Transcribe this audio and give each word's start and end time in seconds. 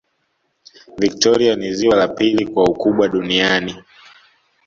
victoria 0.97 1.55
ni 1.55 1.73
ziwa 1.73 1.95
la 1.97 2.07
pili 2.07 2.45
kwa 2.47 2.63
ukubwa 2.63 3.07
duniani 3.07 3.83